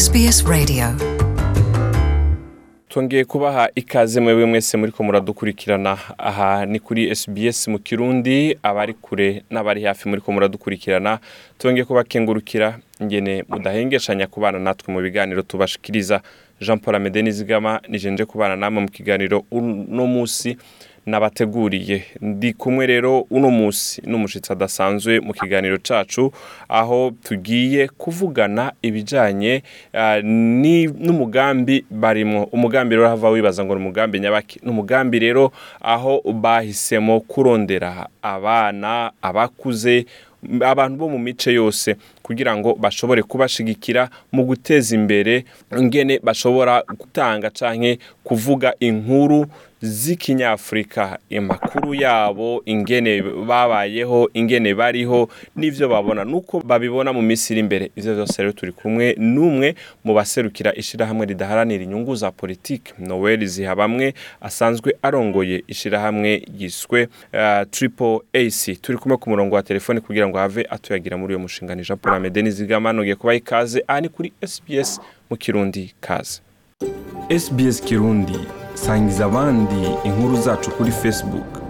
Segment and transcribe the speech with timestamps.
[0.00, 0.84] SBS Radio.
[2.88, 5.98] Twongeye kubaha ikaze mwebwe mwese muri ko muradukurikirana.
[6.18, 11.18] Aha ni kuri SBS mu kirundi abari kure n'abari hafi muri ko muradukurikirana.
[11.58, 16.20] Twongeye kubakengurukira ingene mudahengeshanya kubana natwe mu biganiro tubashikiriza.
[16.60, 20.56] Jean Paul Amede Nizigama nijenje kubana namwe mu kiganiro uno musi
[21.06, 22.04] nabateguriye.
[22.20, 26.32] Ndi kumwe rero uno musi n'umushitsi adasanzwe mu kiganiro cacu
[26.68, 29.62] aho tugiye kuvugana ibijanye
[30.22, 34.60] ni n'umugambi barimo umugambi rero hava wibaza ngo ni umugambi nyabaki.
[34.62, 40.06] Ni umugambi rero aho bahisemo kurondera abana abakuze
[40.60, 41.96] abantu bo mu mice yose.
[42.22, 45.44] Kugira ngo bashobore kubashigikira mu guteza imbere.
[45.78, 49.46] Ingene bashobora gutanga canke kuvuga inkuru
[49.82, 51.18] z'ikinyafurika.
[51.38, 56.24] Amakuru yabo ingene babayeho ingene bariho n'ivyo babona.
[56.24, 57.90] Nuko babibona mu minsi iri imbere.
[57.96, 64.14] Ivyo vyose rero turi kumwe n'umwe mu baserukira ishirahamwe ridaharanira inyungu za politike noel zihabamwe
[64.40, 70.38] asanzwe arongoye ishirahamwe yiswe uh, triple ac turi kumwe ku murongo wa telefone kugira ngo
[70.38, 74.08] have atuyagira muri uyo mushinga ni jean paul amede nizigama nogeye kubaha ikaze aha ni
[74.08, 76.40] kuri sbs mu kirundi kaze
[77.38, 78.38] SBS Kirundi
[78.74, 81.60] sangiza abandi inkuru zacu kuri Facebook.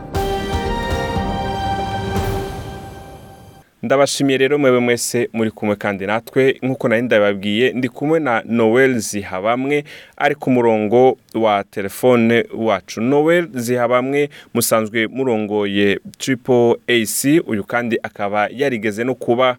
[3.82, 6.58] Ndabashimiye rero mwebwe mwese muri kumwe kandi natwe.
[6.62, 9.84] Nk'uko nari ndababwiye ndi kumwe na noel zihabamwe
[10.16, 13.00] ari ku murongo wa telefone wacu.
[13.00, 19.56] Noel zihabamwe musanzwe murongoye triple ac uyu kandi akaba yarigeze no kuba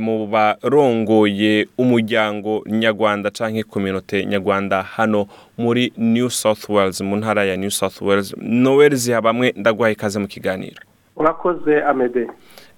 [0.00, 5.26] mu barongoye umuryango nyarwanda canke kominote nyarwanda hano
[5.58, 8.34] muri new south wales mu ntara ya new south wales.
[8.40, 10.80] Noel zihabamwe ndaguhaye ikaze mu kiganiro.
[11.16, 12.26] Urakoze amede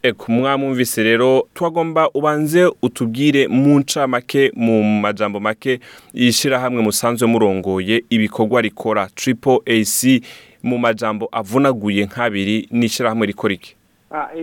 [0.03, 5.81] eko mwamwumvise rero twagomba ubanze utubwire mu ncamake mu majambo make
[6.15, 9.07] ishirahamwe musanzwe murongoye ibikorwa rikora.
[9.15, 10.23] Triple ac
[10.63, 13.77] mu majambo avunaguye nk'abiri ni ishirahamwe rikora iki?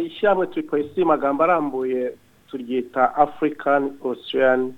[0.05, 2.11] Ishyirahamwe triple ac magambo arambuye
[2.51, 4.73] turyita african australian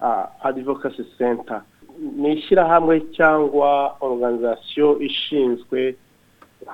[0.00, 1.60] uh, advocacy center.
[2.16, 5.96] Ni ishyirahamwe cyangwa organization ishinzwe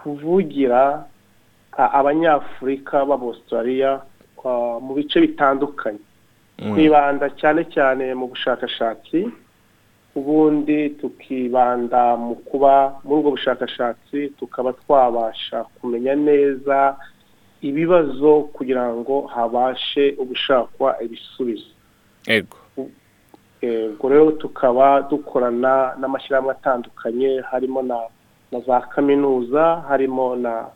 [0.02, 1.04] kuvugira
[1.76, 4.00] abanyafurika b'abaustralia
[4.84, 5.98] mu bice bitandukanye.
[6.58, 9.30] Twibanda cyane cyane mu bushakashatsi
[10.14, 16.96] ubundi tukibanda mu kuba muri ubwo bushakashatsi tukaba twabasha kumenya neza
[17.62, 21.70] ibibazo kugira ngo habashe gushakwa ibisubizo.
[22.26, 22.56] Ego.
[23.62, 27.98] Ubwo rero tukaba dukorana n'amashyirahamwe atandukanye harimo na
[28.52, 30.66] na za kaminuza harimo na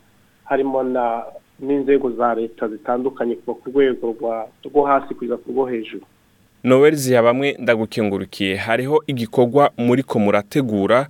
[0.44, 1.22] harimo na
[1.60, 4.14] n'inzego za leta zitandukanye kuva ku rwego
[4.64, 6.06] rwo hasi kugeza ku rwo hejuru.
[6.66, 8.56] Noel zihabamwe ndagukengurukiye.
[8.56, 11.06] Hariho igikorwa muri ko murategura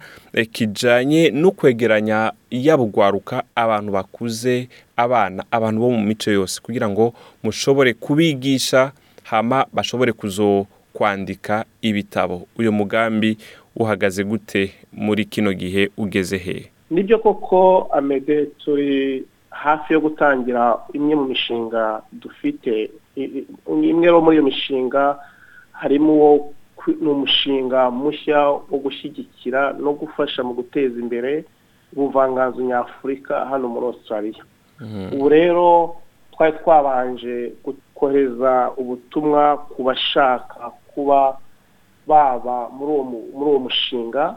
[0.52, 6.60] kijanye no kwegeranya yabugwaruka abantu bakuze abana abantu bo mu mico yose.
[6.60, 8.92] Kugira ngo mushobore kubigisha
[9.24, 12.46] hama bashobore kuzo kwandika ibitabo.
[12.58, 13.38] Uyu mugambi
[13.76, 16.70] uhagaze gute muri kino gihe ugeze he?
[16.90, 25.16] Nibyo koko amede turi hafi yo gutangira imwe mu mishinga dufite imwe muri iyo mishinga
[25.80, 26.52] harimo uwo
[27.00, 31.44] ni umushinga mushya wo gushyigikira no gufasha mu guteza imbere
[31.96, 34.42] ubuvanganzo nyafurika hano muri australia.
[35.12, 35.96] Ubu rero
[36.32, 37.52] twari twabanje
[37.94, 41.38] kohereza ubutumwa ku bashaka kuba
[42.06, 42.92] baba muri
[43.34, 44.36] uwo mushinga.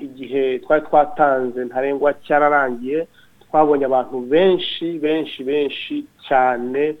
[0.00, 3.06] Igihe twari twatanze ntarengwa cyararangiye
[3.44, 6.96] twabonye abantu benshi benshi benshi cyane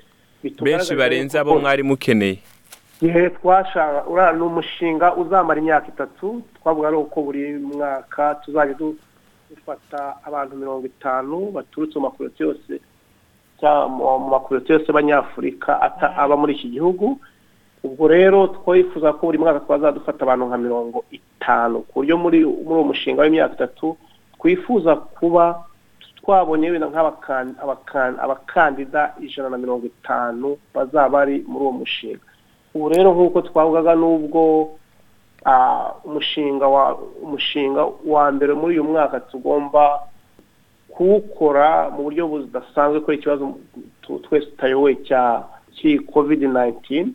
[0.62, 2.38] benshi barenze abo mwari mukeneye.
[3.02, 8.74] Igihe twashaka uriya ni umushinga uzamara imyaka itatu twavuga ari uko buri mwaka tuzajya
[9.50, 12.72] dufata abantu mirongo itanu baturutse mu makuroti yose
[13.90, 15.70] mu makuroti yose y'abanyafurika
[16.22, 17.18] aba muri iki gihugu.
[17.84, 21.80] Ubwo rero twifuza ko buri mwaka twazajya dufata abantu nka mirongo itanu.
[21.90, 23.96] Ku buryo muri uwo mushinga w'imyaka itatu
[24.38, 25.64] twifuza kuba
[26.22, 32.22] twabonye wenda nk'abakandida ijana na mirongo itanu bazaba bari muri uwo mushinga.
[32.74, 34.40] Ubu rero nk'uko twavugaga n'ubwo
[36.04, 40.00] umushinga wa umushinga wa mbere muri uyu mwaka tugomba
[40.88, 43.44] kuwukora mu buryo budasanzwe kubera ikibazo
[44.22, 45.44] twese tutayoboye cya
[46.12, 47.12] kovide nayintini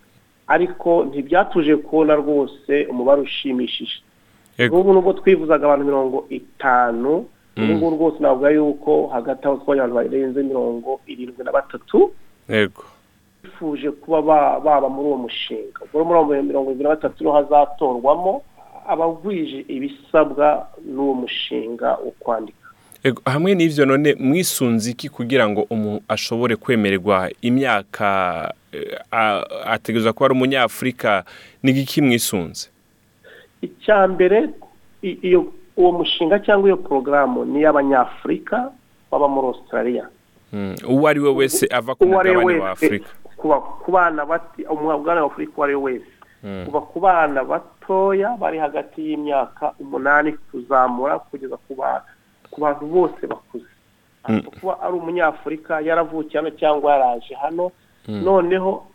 [0.48, 4.01] ariko ntibyatuje kubona rwose umubare ushimishije.
[4.71, 7.25] N'ubu nubwo twifuzaga abantu mirongo itanu
[7.57, 12.12] ubu ngubu rwose navuga yuko hagati aho twabonye abantu barenze mirongo irindwi na batatu.
[12.50, 12.83] Yego
[13.59, 14.21] bifuje kuba
[14.59, 15.80] baba muri uwo mushinga.
[15.94, 18.44] Muri mirongo irindwi na batatu ni ho hazatorwamo
[18.88, 22.57] abagwije ibisabwa n'uwo mushinga wo kwandika.
[23.25, 28.54] Hamwe n'ibyo none mwisunze iki kugira ngo umuntu ashobore kwemererwa imyaka
[29.65, 31.24] ategereza kuba ari umunyafurika
[31.63, 32.69] n'igiki mwisunze?
[33.62, 34.50] Icya mbere
[35.77, 38.71] uwo mushinga cyangwa iyo porogaramu ni iy'abanyafurika
[39.12, 40.07] baba muri australia.
[40.88, 44.25] Uwo ari we wese ava ku mugabane wa afurika ku bana
[44.69, 46.12] umugabane wa afurika uwo ari we wese.
[46.66, 52.07] Kuva ku bana batoya bari hagati y'imyaka umunani kuzamura kugeza ku bantu
[52.51, 53.69] ku bantu bose bakuze.
[54.60, 57.72] Kuba ari umunyafurika yaravukiye hano cyangwa yaraje hano
[58.07, 58.86] noneho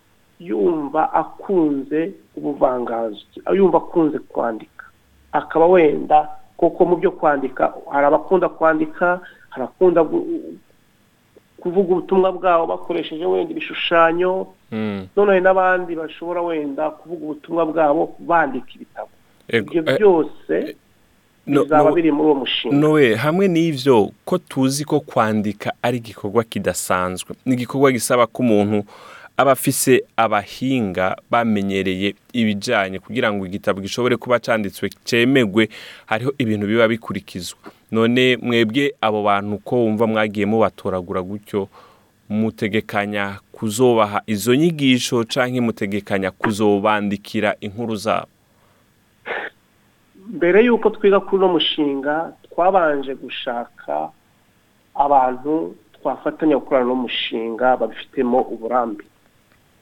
[0.41, 3.21] yumva akunze ubuvanganzo
[3.55, 4.85] yumva akunze kwandika.
[5.33, 10.05] Akaba wenda kuko mu byo kwandika hari abakunda kwandika hari abakunda
[11.63, 14.47] kuvuga ubutumwa bwabo bakoresheje wenda ibishushanyo
[15.17, 19.09] noneho n'abandi bashobora wenda kuvuga ubutumwa bwabo bandika ibitabo.
[19.49, 20.75] Ibyo byose
[21.47, 22.77] bizaba biri muri uwo mushinga.
[22.77, 27.35] Nowe hamwe n'ibyo ko tuzi ko kwandika ari igikorwa kidasanzwe.
[27.47, 28.83] Ni igikorwa gisaba ko umuntu
[29.43, 35.69] aba afise abahinga bamenyereye ibijyanye kugira ngo igitabo gishobore kuba cyanditswe cyemerwe
[36.07, 37.59] hariho ibintu biba bikurikizwa.
[37.91, 41.69] None mwebwe abo bantu ko wumva mwagiye mubatoragura gutyo
[42.31, 48.31] mutegekanya kuzobaha izo nyigisho cyangwa mutegekanya kuzobandikira inkuru zabo?
[50.37, 54.09] Mbere y'uko twiga kuri uno mushinga twabanje gushaka
[54.95, 59.05] abantu twafatanya gukorana n'umushinga babifitemo uburambe.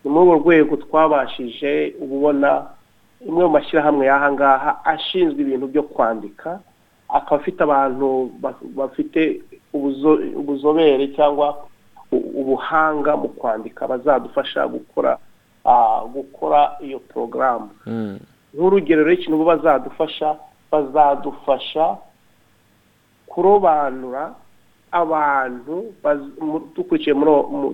[0.04, 2.66] Ni muri urwo rwego twabashije ubona
[3.26, 6.60] imwe mu mashyirahamwe y'aha ngaha ashinzwe ibintu byo kwandika
[7.08, 8.08] akaba afite abantu
[8.78, 9.42] bafite
[10.40, 11.56] ubuzobere cyangwa
[12.12, 15.18] ubuhanga mu kwandika bazadufasha gukora
[16.14, 17.68] gukora iyo porogaramu
[18.54, 20.28] nk'urugero rero ikintu bazadufasha
[20.72, 21.96] bazadufasha
[23.26, 24.34] kurobanura
[24.92, 25.94] abantu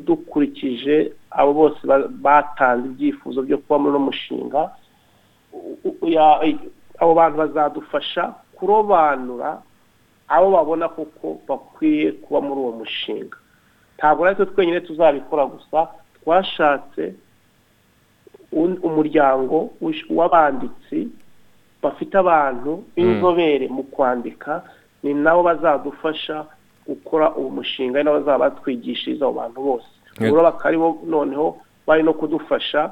[0.07, 1.81] dukurikije abo bose
[2.25, 4.61] batanze ibyifuzo byo kuba muri uno mushinga
[7.01, 8.23] abo bantu bazadufasha
[8.57, 9.63] kurobanura
[10.29, 13.37] abo babona kuko bakwiye kuba muri uwo mushinga.
[13.97, 15.89] Ntabwo ari twe twenyine tuzabikora gusa
[16.21, 17.15] twashatse
[18.89, 19.71] umuryango
[20.11, 21.09] w'abanditsi
[21.83, 24.63] bafite abantu b'inzobere mu kwandika
[25.03, 26.45] ni nabo bazadufasha
[26.89, 29.87] gukora uwo mushinga nabo bazaba batwigishiriza abo bantu bose.
[30.21, 32.91] Ubwo bakaba bo noneho bari no kudufasha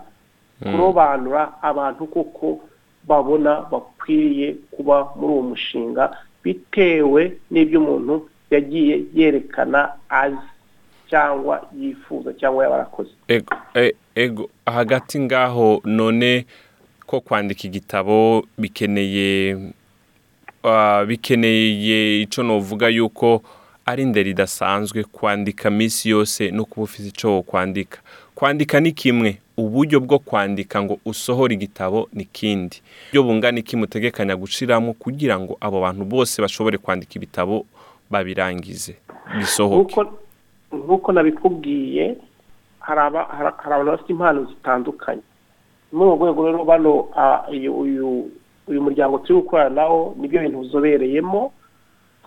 [0.62, 2.60] kurobanura abantu kuko
[3.08, 10.36] babona bakwiriye kuba muri uwo mushinga bitewe n'ibyo umuntu yagiye yerekana azi
[11.10, 13.10] cyangwa yifuza cyangwa yaba arakoze
[14.14, 16.46] ego hagati ngaho none
[17.06, 19.56] ko kwandika igitabo bikeneye
[21.06, 23.42] bikeneye icyo navuga yuko
[23.86, 27.98] ari indero idasanzwe kwandika minsi yose no kuba ufite icyo kwandika
[28.34, 32.82] kwandika ni kimwe uburyo bwo kwandika ngo usohore igitabo ni kindi.
[33.08, 37.66] Ibyo bungana iki mutegekanya gushyiramo kugira ngo abo bantu bose bashobore kwandika ibitabo
[38.10, 38.96] babirangize
[39.38, 40.00] bisohoke.
[40.72, 42.16] Nk'uko nabikubwiye
[42.80, 43.00] hari
[43.64, 45.22] abantu bafite impano zitandukanye.
[45.92, 46.90] Muri urwo rwego rero bano
[48.68, 51.52] uyu muryango turi gukorana nawo ni byo bintu uzobereyemo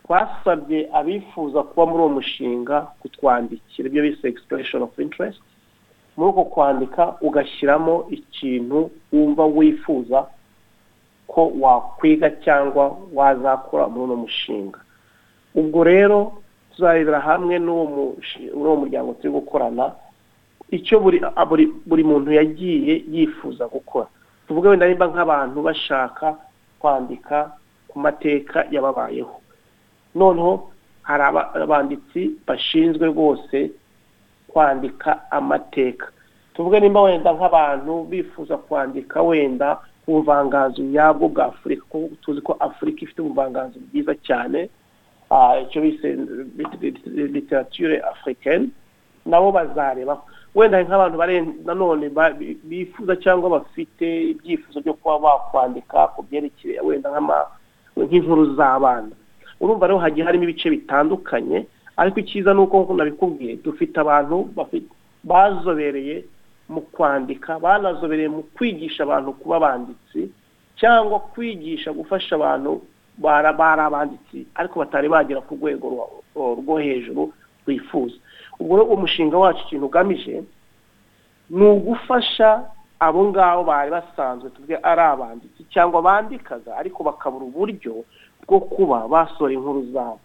[0.07, 5.39] twasabye abifuza kuba muri uwo mushinga kutwandikira ibyo bise expression of interest.
[6.17, 10.27] Muri uko kwandika ugashyiramo ikintu wumva wifuza
[11.27, 14.79] ko wakwiga cyangwa wazakora muri uno mushinga.
[15.55, 16.33] Ubwo rero
[16.71, 19.91] tuzarebera hamwe n'uwo muryango turi gukorana
[20.71, 20.99] icyo
[21.85, 24.07] buri muntu yagiye yifuza gukora.
[24.47, 26.35] Tuvuge wenda nimba nk'abantu bashaka
[26.79, 27.51] kwandika
[27.87, 29.35] ku mateka yababayeho.
[30.17, 30.53] Noneho
[31.07, 31.23] hari
[31.63, 33.71] abanditsi bashinzwe rwose
[34.47, 36.07] kwandika amateka.
[36.53, 42.99] Tuvuge nimba wenda nk'abantu bifuza kwandika wenda ubuvanganzo nyabwo bwa afurika kuko tuzi ko afurika
[43.03, 44.69] ifite ubuvanganzo bwiza cyane
[45.63, 46.07] icyo bise
[47.35, 48.67] literature africaine
[49.25, 50.21] nabo bazareba.
[50.55, 51.17] Wenda nk'abantu
[51.65, 52.09] nanone
[52.63, 57.09] bifuza cyangwa bafite ibyifuzo byo kuba bakwandika ku byerekeye wenda
[57.97, 59.11] nk'inkuru z'abana.
[59.61, 61.65] Urumva rero hagiye harimo ibice bitandukanye
[61.97, 64.49] ariko icyiza ni uko nabikubwiye dufite abantu
[65.23, 66.25] bazobereye
[66.69, 70.31] mu kwandika banazobereye mu kwigisha abantu kuba abanditsi
[70.79, 72.81] cyangwa kwigisha gufasha abantu
[73.17, 75.85] bari abanditsi ariko batari bagera ku rwego
[76.35, 77.33] rwo hejuru
[77.67, 78.15] bifuza
[78.59, 80.43] ubwo rero umushinga wacu ikintu ugamije
[81.49, 82.63] ni ugufasha
[82.99, 88.03] abo ngabo bari basanzwe tuvuge ari abanditsi cyangwa bandikaga ariko bakabura uburyo
[88.47, 90.19] bwo kuba basora inkuru zabo.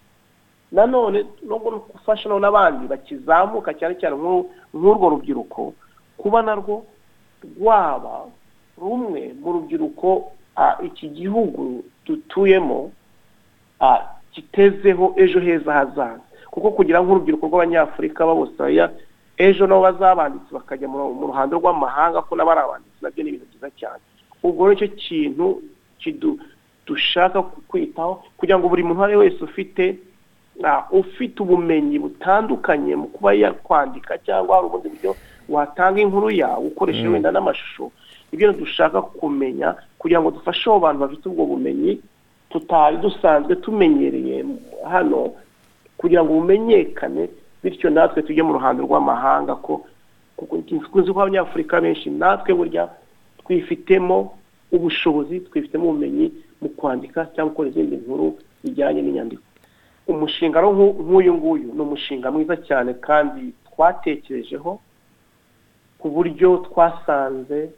[0.73, 4.17] Nanone no gufasha n'abandi bakizamuka cyane cyane
[4.73, 5.75] nk'urwo rubyiruko
[6.17, 6.85] kuba narwo
[7.45, 8.25] rwaba
[8.79, 10.33] rumwe mu rubyiruko
[10.83, 12.91] iki gihugu dutuyemo
[14.35, 16.21] gitezeho ejo heza hazaza.
[16.50, 18.91] Kuko kugira nk'urubyiruko rw'abanyafurika b'abositariya
[19.37, 23.47] ejo nabo bazabanditsi bakajya mu ruhando rw'amahanga ko nabo ari abanditsi na byo ni ibintu
[23.50, 24.02] byiza cyane.
[24.43, 25.47] Ubwo ni cyo kintu
[26.87, 29.99] dushaka kwitaho kugira ngo buri muntu uwo ari we wese ufite
[30.91, 35.12] ufite ubumenyi butandukanye mu kuba yakwandika cyangwa hari ubundi buryo
[35.49, 37.91] watanga inkuru yawe ukoresheje wenda n'amashusho.
[38.33, 42.01] Ibyo dushaka kumenya kugira ngo dufashe abo bantu bafite ubwo bumenyi
[42.51, 44.45] tutari dusanzwe tumenyereye
[44.91, 45.33] hano
[45.97, 47.29] kugira ngo bumenyekane
[47.62, 49.85] bityo natwe tujye mu ruhando rw'amahanga ko
[50.93, 52.89] tuzi ko abanyafurika benshi natwe burya
[53.45, 54.35] twifitemo
[54.73, 59.42] ubushobozi twifitemo ubumenyi mu kwandika cyangwa gukora izindi nkuru zijyanye n'inyandiko.
[60.09, 64.73] Umushinga nk'uyu nguyu ni umushinga mwiza cyane kandi twatekerejeho
[65.99, 67.71] ku buryo twasanze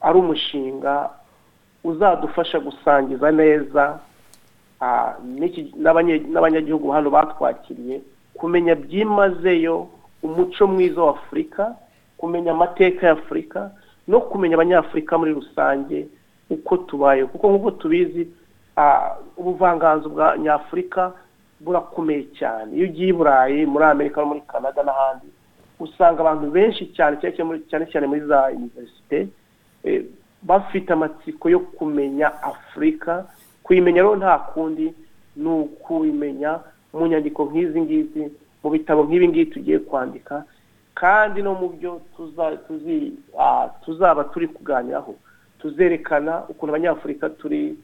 [0.00, 1.10] ari umushinga
[1.84, 4.00] uzadufasha gusangiza neza
[6.32, 8.00] n'abanyagihugu hano batwakiriye
[8.34, 9.88] kumenya byimazeyo
[10.22, 11.76] umuco mwiza wa afurika
[12.16, 13.70] kumenya amateka ya afurika
[14.08, 16.08] no kumenya abanyafurika muri rusange
[16.50, 17.28] uko tubayeho.
[17.28, 18.28] Kuko nk'uko tubizi
[19.36, 21.12] ubuvanganzo bwa nyafurika
[21.60, 22.76] burakomeye cyane.
[22.76, 25.26] Iyo ugiye i burayi muri amerika no muri canada n'ahandi
[25.80, 27.16] usanga abantu benshi cyane
[27.70, 29.28] cyane cyane muri za univerisite
[30.42, 33.24] bafite amatsiko yo kumenya afurika
[33.62, 34.92] kuyimenya rero nta kundi
[35.36, 36.60] ni ukuyimenya
[36.92, 38.22] mu nyandiko nk'izi ngizi
[38.64, 40.44] mu bitabo nk'ibi ngibi tugiye kwandika.
[40.94, 42.00] Kandi no mu byo
[43.84, 45.14] tuzaba turi kuganiraho.
[45.62, 47.74] Tuzerekana ukuntu abanyafurika turi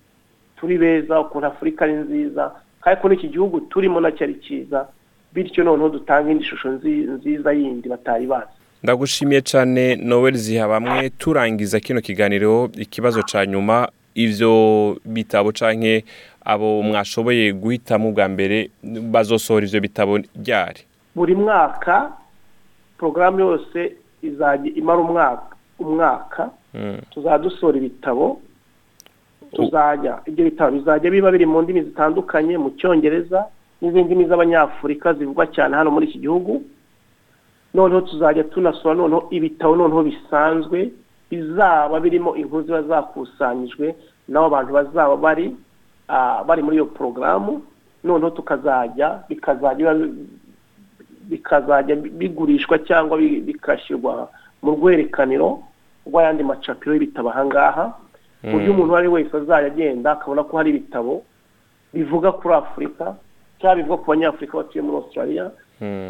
[0.57, 4.87] turi beza ukuntu afurika ari nziza kandi ko n'iki gihugu turimo na cyo ari cyiza
[5.35, 8.53] bityo noneho dutanga indi shusho nziza yindi batari bazi.
[8.83, 10.69] Ndagushimiye cyane noel ziha.
[10.69, 14.53] Bamwe turangiza kino kiganiro ikibazo cya nyuma ibyo
[15.05, 16.01] bitabo cyangwa
[16.45, 18.71] abo mwashoboye guhitamo bwa mbere
[19.13, 20.81] bazosohora ibyo bitabo ryari?
[21.15, 22.13] Buri mwaka
[22.99, 23.93] porogaramu yose
[24.23, 26.51] izajya imara umwaka umwaka
[27.11, 28.41] tuzajya dusohora ibitabo
[29.53, 33.47] tuzajya ibyo bitabo bizajya biba biri mu ndimi zitandukanye mu cyongereza
[33.81, 36.63] n'izindi ndimi z'abanyafurika zivugwa cyane hano muri iki gihugu.
[37.75, 40.91] Noneho tuzajya tunasohora noneho ibitabo noneho bisanzwe
[41.31, 43.95] bizaba birimo inkuru ziba zakusanyijwe
[44.29, 45.57] n'abo bantu bazaba bari
[46.47, 47.63] bari muri iyo porogaramu
[48.05, 49.93] noneho tukazajya bikazajya
[51.29, 54.29] bikazajya bigurishwa cyangwa bigashyirwa
[54.63, 55.63] mu rwerekaniro.
[56.07, 57.85] Rw'ayandi macapiro y'ibitabo aha ngaha
[58.43, 61.23] ku buryo umuntu uwo ari we wese azajya agenda akabona ko hari ibitabo
[61.95, 63.15] bivuga kuri afurika
[63.61, 65.51] cyangwa bivuga ku banyafurika batuye muri australia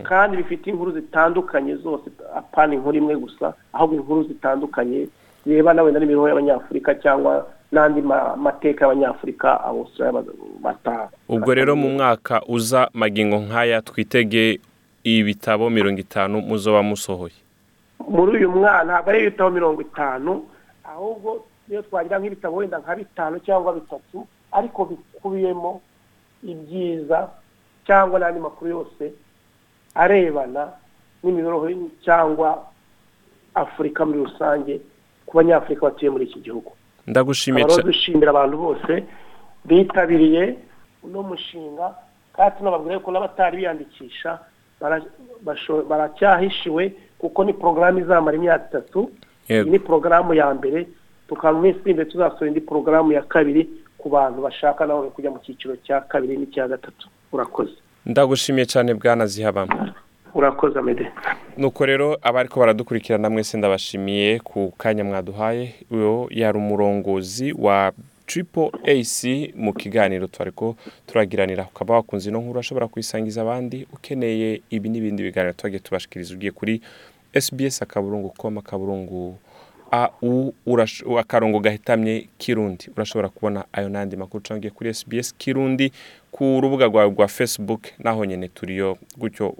[0.08, 5.08] kandi bifite inkuru zitandukanye zose apana inkuru imwe gusa ahubwo inkuru zitandukanye
[5.46, 8.02] zirebana wenda n'imibereho y'abanyafurika cyangwa n'andi
[8.36, 10.22] mateka y'abanyafurika abaustralia
[10.62, 11.08] bataha.
[11.28, 14.60] Ubwo rero mu mwaka uza magingo nk'aya twitege
[15.04, 17.34] ibitabo mirongo itanu muzoba musohoye.
[18.08, 20.32] Muri uyu mwana ntabwo ari ibitabo mirongo itanu
[20.84, 25.80] ahubwo niyo twagira nk'ibitabo wenda nka bitanu cyangwa bitatu ariko bikubiyemo
[26.42, 27.28] ibyiza
[27.86, 29.04] cyangwa n'andi makuru yose
[29.94, 30.62] arebana
[31.22, 31.66] n'imibereho
[32.04, 32.48] cyangwa
[33.54, 34.74] afurika muri rusange
[35.26, 36.70] ku banyafurika batuye muri iki gihugu.
[37.82, 38.92] Dushimira abantu bose
[39.64, 40.54] bitabiriye
[41.02, 41.94] uno mushinga
[42.36, 44.38] kandi tunababwira ko n'abatari biyandikisha
[45.88, 49.10] baracyahishiwe kuko ni porogaramu izamara imyaka itatu
[49.50, 50.86] iyi ni porogaramu ya mbere
[51.28, 53.68] tukaba mu minsi imbere tuzasohora indi porogaramu ya kabiri
[53.98, 57.08] ku bantu bashaka nabo kujya mu cyiciro cya kabiri n'icya gatatu.
[57.32, 57.72] Urakoze.
[58.06, 59.88] Ndagushimiye cyane bwana zihabamo
[60.34, 61.10] urakoze amede.
[61.56, 65.74] Nuko rero abari ko baradukurikirana mwese ndabashimiye ku kanya mwaduhaye.
[65.90, 67.92] Uyu yari umurongozi wa
[68.26, 74.60] triple ac mu kiganiro twari ko turagiranira ukaba wakunze ino nkuru ashobora kuyisangiza abandi ukeneye
[74.70, 76.34] ibi n'ibindi biganiro twagiye tubashikiriza.
[76.34, 76.80] Ugiye kuri
[77.40, 79.38] sbs akaburungu koma akaburungu
[79.90, 80.54] au
[81.18, 82.90] akarongo gahitamye kirundi.
[82.96, 84.42] Urashobora kubona ayo n'andi makuru.
[84.42, 85.92] Cyangwa kuri sbs kirundi
[86.32, 89.54] ku rubuga rwawe rwa facebook naho nyine turiyo gutyo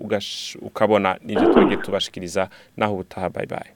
[0.63, 2.49] ukabona n'ibyo twagiye tubashikiriza.
[2.77, 3.76] Naho ubutaha bye.